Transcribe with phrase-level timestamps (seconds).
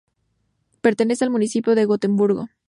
[0.81, 2.47] Pertenece al Municipio de Gotemburgo.